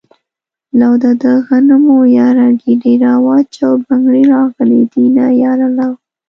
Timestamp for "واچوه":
3.25-3.73